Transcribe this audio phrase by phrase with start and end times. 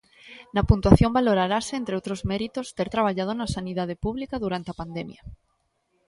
[0.55, 5.21] Na puntuación valorarase, entre outros méritos, ter traballado na sanidade pública durante a pandemia.